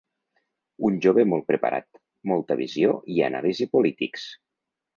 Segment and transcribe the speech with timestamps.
[0.89, 2.01] Un jove molt preparat,
[2.33, 4.29] molta visió i anàlisi polítics.